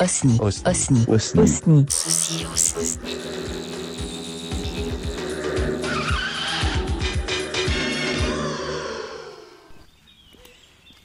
[0.00, 0.38] Osni.
[0.40, 1.04] Osni.
[1.08, 1.40] Osni.
[1.42, 1.86] Osni.
[1.88, 3.18] Ceci, Osni.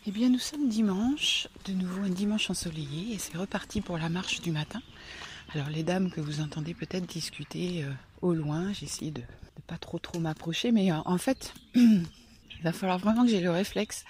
[0.06, 4.10] Eh bien, nous sommes dimanche, de nouveau un dimanche ensoleillé, et c'est reparti pour la
[4.10, 4.81] marche du matin.
[5.55, 7.91] Alors, les dames que vous entendez peut-être discuter euh,
[8.21, 12.05] au loin, j'ai essayé de ne pas trop trop m'approcher, mais euh, en fait, il
[12.63, 14.05] va falloir vraiment que j'ai le réflexe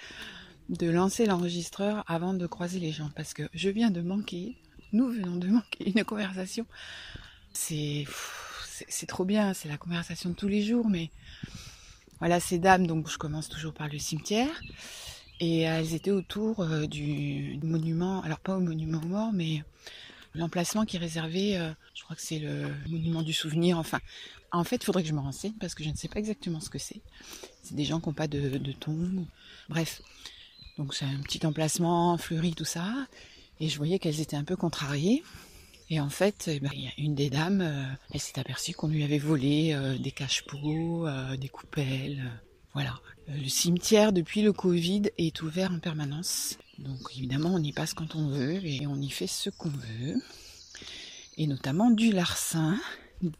[0.68, 4.56] de lancer l'enregistreur avant de croiser les gens, parce que je viens de manquer,
[4.94, 6.64] nous venons de manquer une conversation.
[7.52, 8.06] C'est
[9.06, 11.10] trop bien, c'est la conversation de tous les jours, mais
[12.20, 14.62] voilà, ces dames, donc je commence toujours par le cimetière.
[15.40, 19.64] Et elles étaient autour euh, du monument, alors pas au monument aux morts, mais
[20.32, 23.76] l'emplacement qui est réservé, euh, je crois que c'est le monument du souvenir.
[23.76, 23.98] Enfin,
[24.52, 26.60] en fait, il faudrait que je me renseigne parce que je ne sais pas exactement
[26.60, 27.02] ce que c'est.
[27.64, 29.26] C'est des gens qui n'ont pas de tombe.
[29.68, 30.02] Bref,
[30.78, 32.92] donc c'est un petit emplacement fleuri, tout ça.
[33.60, 35.22] Et je voyais qu'elles étaient un peu contrariées.
[35.90, 39.18] Et en fait, eh ben, une des dames, euh, elle s'est aperçue qu'on lui avait
[39.18, 42.22] volé euh, des cache-pots, euh, des coupelles.
[42.72, 43.00] voilà.
[43.28, 46.58] Le cimetière, depuis le Covid, est ouvert en permanence.
[46.78, 50.20] Donc évidemment, on y passe quand on veut et on y fait ce qu'on veut.
[51.36, 52.78] Et notamment du larcin,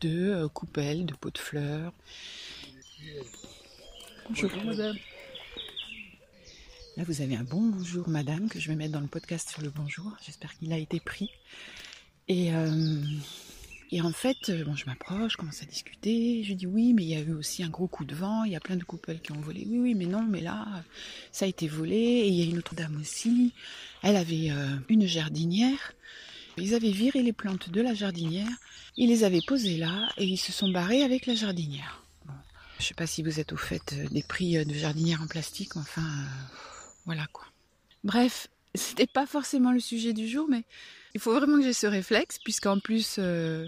[0.00, 1.92] de coupelles, de pots de fleurs.
[4.28, 4.96] Bonjour madame.
[6.96, 9.62] Là, vous avez un bon bonjour madame que je vais mettre dans le podcast sur
[9.62, 10.16] le bonjour.
[10.24, 11.28] J'espère qu'il a été pris.
[12.28, 13.02] Et, euh,
[14.00, 16.44] en fait, euh, bon, je m'approche, je commence à discuter.
[16.44, 18.44] Je dis oui, mais il y a eu aussi un gros coup de vent.
[18.44, 19.66] Il y a plein de couples qui ont volé.
[19.68, 20.84] Oui, oui, mais non, mais là,
[21.32, 21.96] ça a été volé.
[21.96, 23.52] Et il y a une autre dame aussi.
[24.04, 25.94] Elle avait euh, une jardinière.
[26.58, 28.56] Ils avaient viré les plantes de la jardinière.
[28.96, 32.04] Ils les avaient posées là et ils se sont barrés avec la jardinière.
[32.78, 35.76] Je sais pas si vous êtes au fait des prix de jardinière en plastique.
[35.76, 36.24] Enfin,
[37.06, 37.44] voilà quoi.
[38.02, 40.64] Bref, c'était pas forcément le sujet du jour, mais
[41.14, 43.66] il faut vraiment que j'ai ce réflexe, puisqu'en plus, euh,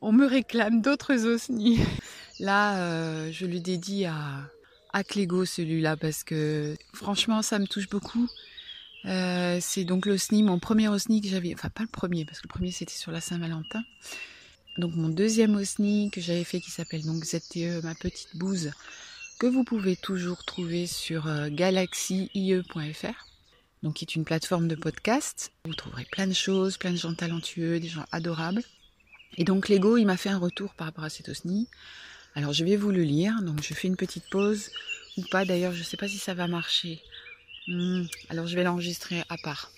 [0.00, 1.78] on me réclame d'autres osnis.
[2.38, 8.28] Là, euh, je le dédie à, Clégo, celui-là, parce que franchement, ça me touche beaucoup.
[9.06, 12.46] Euh, c'est donc l'osni, mon premier osni que j'avais, enfin pas le premier, parce que
[12.46, 13.82] le premier c'était sur la Saint-Valentin.
[14.78, 18.70] Donc mon deuxième osni que j'avais fait qui s'appelle donc ZTE, ma petite bouse,
[19.42, 23.26] que vous pouvez toujours trouver sur euh, galaxie.ie.fr
[23.82, 25.50] donc qui est une plateforme de podcast.
[25.64, 28.62] Vous trouverez plein de choses, plein de gens talentueux, des gens adorables.
[29.38, 31.66] Et donc Lego, il m'a fait un retour par rapport à cet osni.
[32.36, 34.70] Alors je vais vous le lire, donc je fais une petite pause,
[35.16, 37.02] ou pas d'ailleurs, je ne sais pas si ça va marcher.
[37.66, 39.72] Hmm, alors je vais l'enregistrer à part.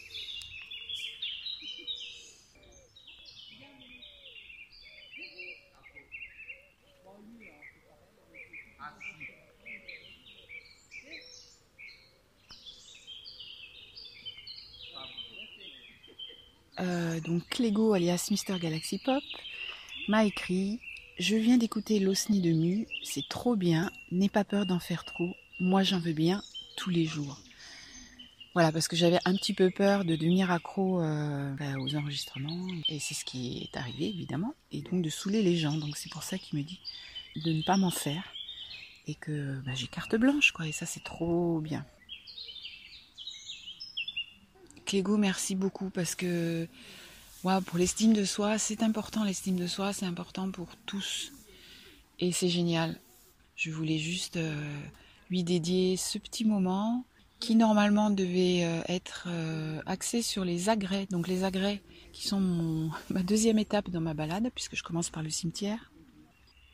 [16.80, 19.22] Euh, donc Clégo alias Mister Galaxy Pop
[20.08, 20.80] m'a écrit
[21.18, 25.34] Je viens d'écouter l'Osni de Mu, c'est trop bien, n'aie pas peur d'en faire trop,
[25.60, 26.42] moi j'en veux bien
[26.76, 27.38] tous les jours.
[28.54, 32.68] Voilà, parce que j'avais un petit peu peur de devenir accro euh, bah, aux enregistrements,
[32.88, 36.10] et c'est ce qui est arrivé évidemment, et donc de saouler les gens, donc c'est
[36.10, 36.80] pour ça qu'il me dit
[37.36, 38.22] de ne pas m'en faire,
[39.06, 41.84] et que bah, j'ai carte blanche, quoi, et ça c'est trop bien.
[44.84, 46.68] Clégo, merci beaucoup parce que
[47.66, 51.32] pour l'estime de soi, c'est important l'estime de soi, c'est important pour tous.
[52.18, 52.98] Et c'est génial.
[53.54, 54.80] Je voulais juste euh,
[55.30, 57.04] lui dédier ce petit moment
[57.40, 61.06] qui normalement devait euh, être euh, axé sur les agrès.
[61.10, 65.22] Donc les agrès qui sont ma deuxième étape dans ma balade puisque je commence par
[65.22, 65.90] le cimetière.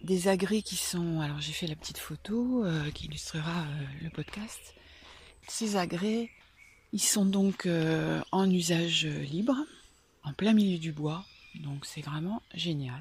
[0.02, 1.20] Des agrès qui sont...
[1.20, 3.66] Alors j'ai fait la petite photo qui illustrera
[4.00, 4.74] le podcast.
[5.46, 6.30] Ces agrès,
[6.92, 9.56] ils sont donc euh, en usage libre,
[10.24, 11.24] en plein milieu du bois,
[11.54, 13.00] donc c'est vraiment génial.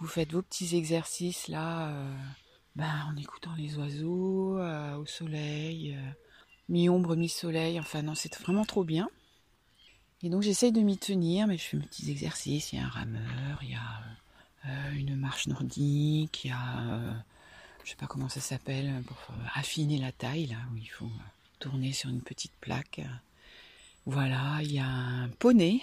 [0.00, 2.16] Vous faites vos petits exercices là, euh,
[2.74, 5.96] ben, en écoutant les oiseaux, euh, au soleil,
[6.68, 9.08] mi-ombre, mi-soleil, enfin non, c'est vraiment trop bien.
[10.22, 12.86] Et donc j'essaye de m'y tenir, mais je fais mes petits exercices, il y a
[12.86, 17.24] un rameur, il y a une marche nordique, il y a,
[17.84, 19.16] je sais pas comment ça s'appelle, pour
[19.54, 21.10] affiner la taille, là, où il faut...
[21.60, 23.00] euh, tourner sur une petite plaque.
[24.06, 25.80] Voilà, il y a un poney.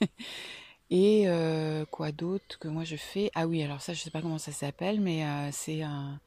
[0.90, 3.30] Et euh, quoi d'autre que moi je fais?
[3.34, 6.20] Ah oui, alors ça je sais pas comment ça s'appelle, mais euh, c'est un,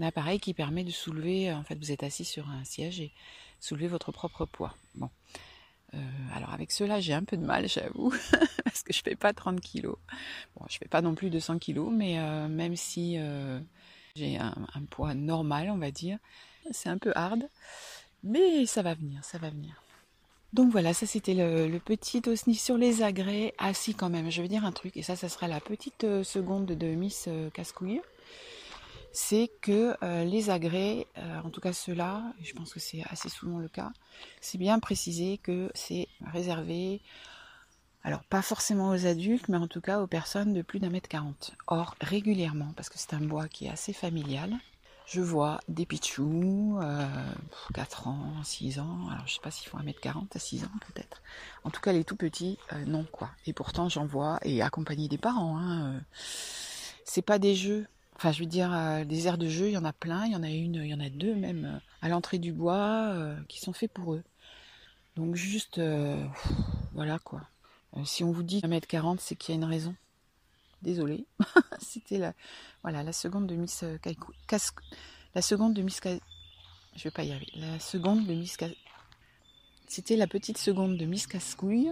[0.00, 1.52] appareil qui permet de soulever.
[1.52, 3.12] En fait, vous êtes assis sur un siège et
[3.60, 4.74] soulever votre propre poids.
[4.94, 5.10] Bon,
[5.94, 5.98] Euh,
[6.34, 8.12] alors avec cela j'ai un peu de mal, j'avoue,
[8.64, 9.96] parce que je fais pas 30 kilos.
[10.56, 13.60] Bon, je fais pas non plus 200 kilos, mais euh, même si euh,
[14.16, 16.18] j'ai un poids normal, on va dire,
[16.70, 17.48] c'est un peu hard.
[18.24, 19.82] Mais ça va venir, ça va venir.
[20.54, 23.54] Donc voilà, ça c'était le, petit osni sur les agrès.
[23.58, 26.04] Ah si quand même, je vais dire un truc, et ça, ça sera la petite
[26.04, 28.00] euh, seconde de Miss euh, Cascouille.
[29.12, 31.06] C'est que euh, les agrès,
[31.44, 33.92] en tout cas ceux-là, je pense que c'est assez souvent le cas,
[34.40, 37.00] c'est bien précisé que c'est réservé,
[38.02, 41.08] alors pas forcément aux adultes, mais en tout cas aux personnes de plus d'un mètre
[41.08, 41.52] quarante.
[41.68, 44.58] Or, régulièrement, parce que c'est un bois qui est assez familial,
[45.06, 47.06] je vois des pitchous, euh,
[47.74, 51.20] 4 ans, 6 ans, alors je sais pas s'il faut 1m40 à 6 ans peut-être.
[51.64, 53.30] En tout cas les tout petits, euh, non quoi.
[53.46, 56.00] Et pourtant j'en vois, et accompagné des parents, hein, euh,
[57.04, 57.86] c'est pas des jeux.
[58.16, 60.32] Enfin je veux dire, euh, des aires de jeu, il y en a plein, il
[60.32, 63.14] y en a une, il y en a deux même à l'entrée du bois
[63.48, 64.22] qui sont faits pour eux.
[65.16, 65.80] Donc juste,
[66.92, 67.42] voilà quoi.
[68.04, 69.94] si on vous dit 1m40, c'est qu'il y a une raison.
[70.84, 71.26] Désolée.
[71.80, 72.34] C'était la,
[72.82, 73.96] voilà, la seconde de Miss euh,
[75.34, 75.98] La seconde de Miss
[76.94, 77.52] Je vais pas y arriver.
[77.56, 78.58] La seconde de Miss
[79.88, 81.90] C'était la petite seconde de Miss Cascouille.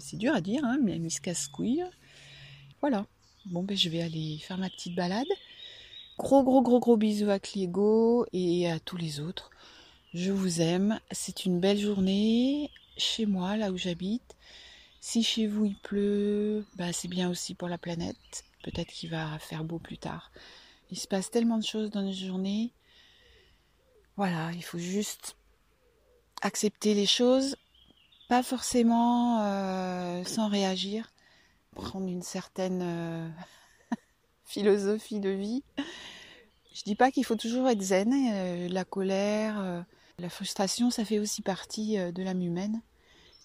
[0.00, 1.84] C'est dur à dire, hein, mais Miss Cascouille.
[2.80, 3.06] Voilà.
[3.44, 5.24] Bon, ben, je vais aller faire ma petite balade.
[6.18, 9.50] Gros, gros, gros, gros bisous à Clégo et à tous les autres.
[10.14, 10.98] Je vous aime.
[11.12, 14.34] C'est une belle journée chez moi, là où j'habite.
[15.00, 18.44] Si chez vous il pleut, bah c'est bien aussi pour la planète.
[18.62, 20.32] Peut-être qu'il va faire beau plus tard.
[20.90, 22.72] Il se passe tellement de choses dans une journée.
[24.16, 25.36] Voilà, il faut juste
[26.42, 27.56] accepter les choses,
[28.28, 31.12] pas forcément euh, sans réagir,
[31.74, 33.28] prendre une certaine euh,
[34.44, 35.62] philosophie de vie.
[36.74, 39.84] Je dis pas qu'il faut toujours être zen, euh, la colère,
[40.18, 42.80] la frustration, ça fait aussi partie de l'âme humaine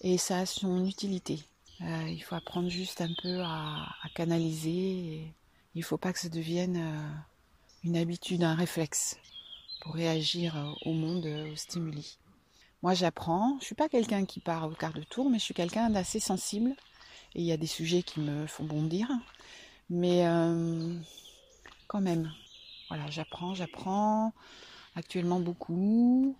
[0.02, 1.38] et ça a son utilité.
[1.80, 5.32] Euh, il faut apprendre juste un peu à, canaliser.
[5.74, 7.08] il ne faut pas que ça devienne euh,
[7.84, 9.16] une habitude, un réflexe
[9.80, 12.18] pour réagir euh, au monde, aux stimuli.
[12.82, 13.58] Moi, j'apprends.
[13.60, 16.20] Je suis pas quelqu'un qui part au quart de tour, mais je suis quelqu'un d'assez
[16.20, 16.70] sensible.
[17.34, 19.08] Et il y a des sujets qui me font bondir.
[19.88, 20.24] Mais
[21.86, 22.32] quand même,
[22.88, 24.32] voilà, j'apprends, j'apprends
[24.96, 26.36] actuellement beaucoup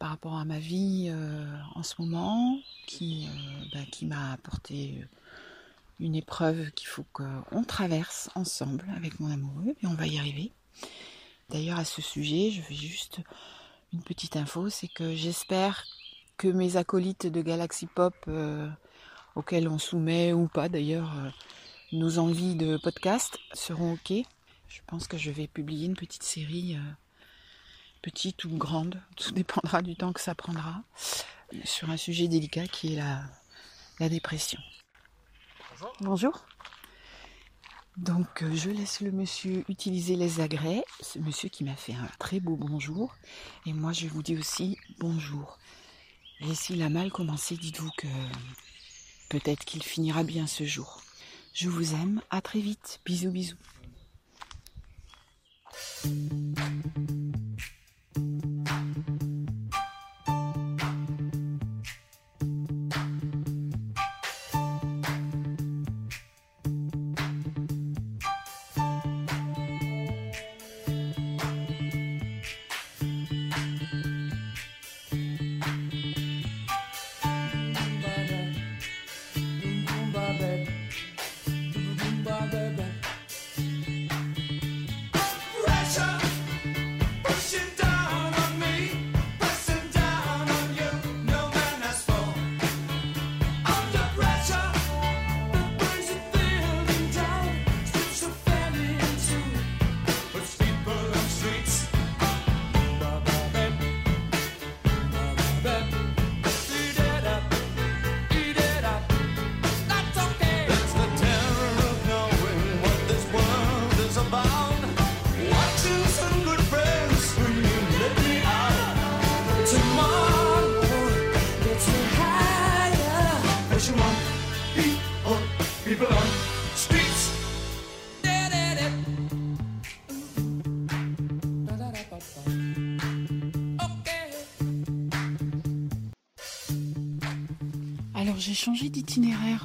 [0.00, 1.44] par rapport à ma vie euh,
[1.74, 5.06] en ce moment, qui, euh, bah, qui m'a apporté
[6.00, 10.52] une épreuve qu'il faut qu'on traverse ensemble avec mon amoureux, et on va y arriver.
[11.50, 13.20] D'ailleurs, à ce sujet, je fais juste
[13.92, 15.84] une petite info, c'est que j'espère
[16.38, 18.70] que mes acolytes de Galaxy Pop, euh,
[19.36, 21.12] auxquels on soumet ou pas d'ailleurs
[21.92, 24.12] nos envies de podcast, seront OK.
[24.66, 26.78] Je pense que je vais publier une petite série
[28.02, 30.82] petite ou grande, tout dépendra du temps que ça prendra,
[31.64, 33.22] sur un sujet délicat qui est la,
[33.98, 34.60] la dépression.
[35.70, 35.92] Bonjour.
[36.00, 36.44] Bonjour.
[37.96, 42.08] Donc euh, je laisse le monsieur utiliser les agrès, ce monsieur qui m'a fait un
[42.18, 43.14] très beau bonjour,
[43.66, 45.58] et moi je vous dis aussi bonjour.
[46.40, 48.06] Et s'il a mal commencé, dites-vous que
[49.28, 51.02] peut-être qu'il finira bien ce jour.
[51.52, 53.56] Je vous aime, à très vite, bisous bisous.
[58.16, 59.29] Alors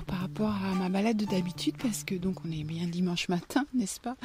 [0.07, 3.99] par rapport à ma balade d'habitude parce que donc on est bien dimanche matin, n'est-ce
[3.99, 4.15] pas?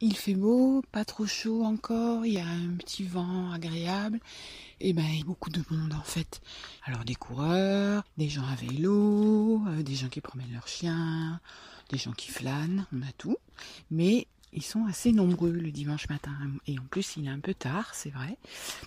[0.00, 4.18] Il fait beau, pas trop chaud encore, il y a un petit vent agréable
[4.80, 6.40] et ben il y a beaucoup de monde en fait.
[6.84, 11.40] Alors des coureurs, des gens à vélo, euh, des gens qui promènent leurs chiens,
[11.90, 13.36] des gens qui flânent, on a tout.
[13.92, 16.32] Mais ils sont assez nombreux le dimanche matin.
[16.66, 18.36] Et en plus, il est un peu tard, c'est vrai.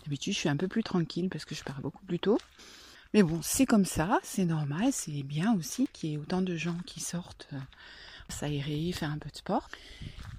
[0.03, 2.37] D'habitude, je suis un peu plus tranquille parce que je pars beaucoup plus tôt.
[3.17, 6.55] Mais bon, c'est comme ça, c'est normal, c'est bien aussi qu'il y ait autant de
[6.55, 7.57] gens qui sortent euh,
[8.29, 9.69] s'aérer, faire un peu de sport.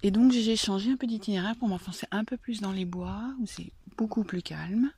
[0.05, 3.35] Et donc j'ai changé un peu d'itinéraire pour m'enfoncer un peu plus dans les bois,
[3.41, 4.93] où c'est beaucoup plus calme.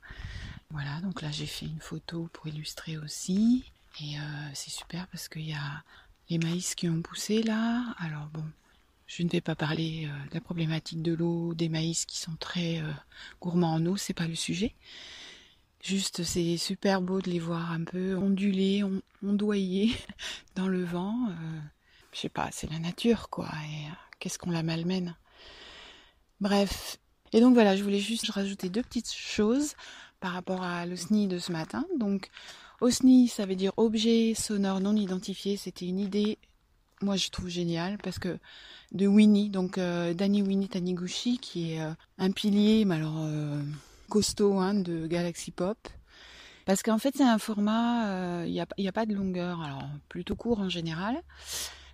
[0.69, 3.63] Voilà, donc là j'ai fait une photo pour illustrer aussi.
[3.99, 5.83] Et euh, c'est super parce qu'il y a
[6.29, 7.95] les maïs qui ont poussé là.
[7.97, 8.43] Alors bon,
[9.07, 12.35] je ne vais pas parler euh, de la problématique de l'eau, des maïs qui sont
[12.39, 12.79] très
[13.41, 14.75] gourmands en eau, c'est pas le sujet.
[15.83, 18.83] Juste, c'est super beau de les voir un peu onduler,
[19.23, 19.91] ondoyer
[20.55, 21.15] dans le vent.
[22.13, 23.49] je sais pas, c'est la nature quoi.
[23.65, 23.87] Et
[24.19, 25.15] qu'est-ce qu'on la malmène
[26.39, 26.97] Bref.
[27.33, 29.75] Et donc voilà, je voulais juste rajouter deux petites choses
[30.21, 31.85] par rapport à l'OSNI de ce matin.
[31.97, 32.29] Donc,
[32.79, 35.57] OSNI, ça veut dire objet sonore non identifié.
[35.57, 36.37] C'était une idée,
[37.01, 38.37] moi je trouve géniale, parce que
[38.91, 43.61] de Winnie, donc euh, Danny Winnie Taniguchi, qui est euh, un pilier, mais alors euh,
[44.11, 45.77] costaud hein, de Galaxy Pop.
[46.65, 50.35] Parce qu'en fait, c'est un format, il n'y a, a, pas de longueur, alors plutôt
[50.35, 51.19] court en général.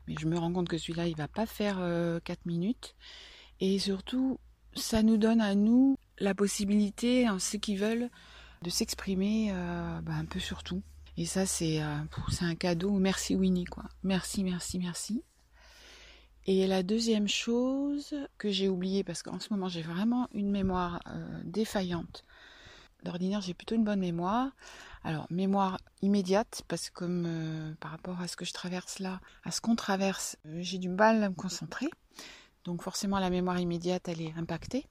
[0.07, 1.77] Mais je me rends compte que celui-là, il va pas faire
[2.25, 2.95] 4 minutes.
[3.59, 4.39] Et surtout,
[4.75, 8.09] ça nous donne à nous la possibilité, en ceux qui veulent,
[8.63, 10.81] de s'exprimer euh, bah, un peu sur tout.
[11.17, 11.97] Et ça, c'est euh,
[12.41, 12.91] un cadeau.
[12.91, 13.85] Merci Winnie, quoi.
[14.03, 15.23] Merci, merci, merci.
[16.47, 21.01] Et la deuxième chose que j'ai oubliée, parce qu'en ce moment j'ai vraiment une mémoire
[21.07, 22.23] euh, défaillante.
[23.03, 24.51] D'ordinaire, j'ai plutôt une bonne mémoire.
[25.03, 29.51] Alors, mémoire immédiate, parce que comme par rapport à ce que je traverse là, à
[29.51, 31.89] ce qu'on traverse, j'ai du mal à me concentrer.
[32.65, 34.87] Donc forcément, la mémoire immédiate, elle est impactée.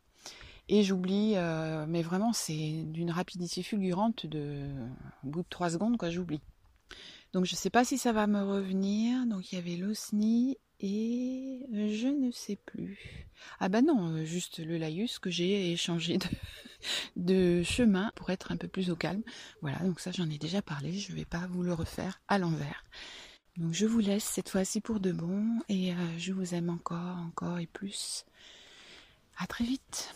[0.68, 4.68] Et j'oublie, euh, mais vraiment, c'est d'une rapidité fulgurante de,
[5.24, 6.40] au bout de trois secondes, quoi, j'oublie.
[7.32, 9.26] Donc je ne sais pas si ça va me revenir.
[9.26, 13.26] Donc il y avait l'osni et je ne sais plus.
[13.60, 16.26] Ah bah non, juste le laïus que j'ai échangé de,
[17.16, 19.22] de, chemin pour être un peu plus au calme.
[19.62, 22.38] Voilà, donc ça j'en ai déjà parlé, je ne vais pas vous le refaire à
[22.38, 22.84] l'envers.
[23.56, 27.18] Donc je vous laisse cette fois-ci pour de bon et euh, je vous aime encore,
[27.18, 28.26] encore et plus.
[29.38, 30.14] À très vite.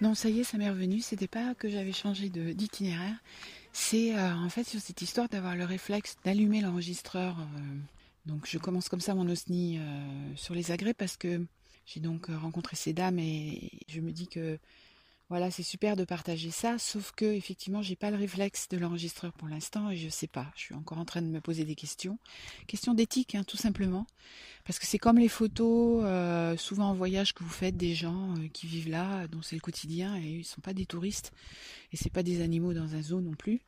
[0.00, 1.00] Non, ça y est, ça m'est revenu.
[1.00, 3.16] C'était pas que j'avais changé d'itinéraire.
[3.72, 7.36] C'est euh, en fait sur cette histoire d'avoir le réflexe d'allumer l'enregistreur.
[7.40, 7.76] Euh,
[8.26, 9.82] donc je commence comme ça mon osni euh,
[10.36, 11.44] sur les agrès parce que
[11.86, 14.58] j'ai donc rencontré ces dames et je me dis que
[15.30, 19.32] voilà, c'est super de partager ça, sauf que effectivement, j'ai pas le réflexe de l'enregistreur
[19.32, 20.52] pour l'instant et je sais pas.
[20.54, 22.18] Je suis encore en train de me poser des questions,
[22.66, 24.06] questions d'éthique, hein, tout simplement,
[24.64, 28.34] parce que c'est comme les photos, euh, souvent en voyage que vous faites des gens
[28.36, 31.32] euh, qui vivent là, dont c'est le quotidien et ils sont pas des touristes
[31.92, 33.62] et c'est pas des animaux dans un zoo non plus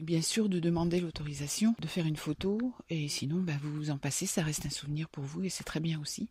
[0.00, 3.98] bien sûr de demander l'autorisation de faire une photo et sinon bah, vous vous en
[3.98, 6.28] passez, ça reste un souvenir pour vous et c'est très bien aussi.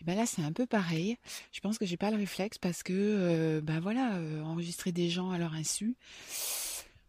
[0.00, 1.16] Et ben là c'est un peu pareil.
[1.52, 5.30] Je pense que j'ai pas le réflexe parce que ben voilà euh, enregistrer des gens
[5.30, 5.96] à leur insu,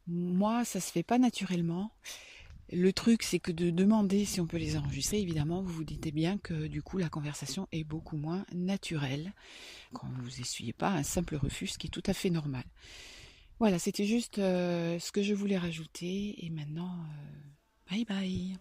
[0.07, 1.91] moi ça se fait pas naturellement.
[2.73, 6.13] Le truc, c'est que de demander si on peut les enregistrer, évidemment, vous vous dites
[6.13, 9.31] bien que du coup, la conversation est beaucoup moins naturelle
[9.93, 12.65] quand vous essuyez pas un simple refus, ce qui est tout à fait normal.
[13.59, 16.45] Voilà, c'était juste euh, ce que je voulais rajouter.
[16.45, 18.57] Et maintenant, euh, bye bye.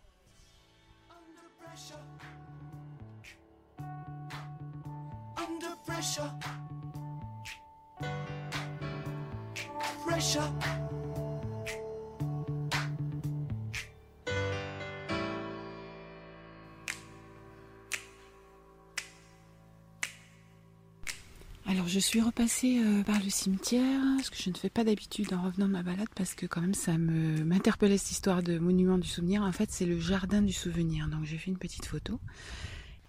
[21.69, 25.33] Alors je suis repassée euh, par le cimetière, ce que je ne fais pas d'habitude
[25.35, 28.59] en revenant de ma balade parce que quand même ça me m'interpellait cette histoire de
[28.59, 29.43] monument du souvenir.
[29.43, 32.21] En fait c'est le jardin du souvenir, donc j'ai fait une petite photo.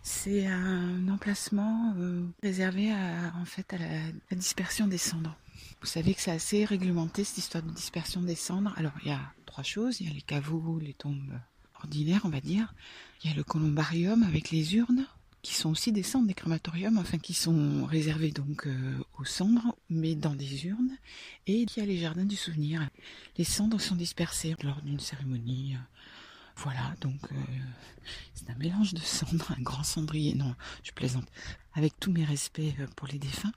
[0.10, 5.36] C'est un emplacement euh, réservé à, en fait à la, dispersion des cendres.
[5.82, 8.74] Vous savez que c'est assez réglementé cette histoire de dispersion des cendres.
[8.78, 11.38] Alors il y a trois choses, il y a les caveaux, les tombes
[11.82, 12.74] ordinaire, on va dire.
[13.22, 15.06] Il y a le columbarium avec les urnes,
[15.42, 19.76] qui sont aussi des cendres des crématoriums, enfin qui sont réservés donc euh, aux cendres,
[19.90, 20.98] mais dans des urnes.
[21.48, 22.88] Et il y a les jardins du souvenir.
[23.38, 25.76] Les cendres sont dispersées lors d'une cérémonie.
[26.58, 27.36] Voilà, donc euh,
[28.34, 31.28] c'est un mélange de cendres, un grand cendrier, non, je plaisante,
[31.74, 33.52] avec tous mes respects euh, pour les défunts.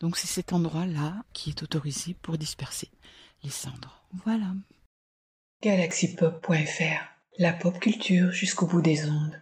[0.00, 2.90] Donc c'est cet endroit-là qui est autorisé pour disperser
[3.42, 4.04] les cendres.
[4.26, 4.52] Voilà.
[5.62, 7.04] Galaxypop.fr,
[7.38, 9.40] la pop culture jusqu'au bout des ondes.